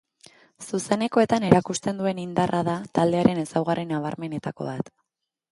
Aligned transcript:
Zuzenekoetan 0.67 1.45
erakusten 1.49 2.01
duen 2.01 2.21
indarra 2.23 2.63
da 2.71 2.75
taldearen 2.99 3.45
ezaugarri 3.45 3.87
nabarmenetako 3.93 4.73
bat. 4.73 4.95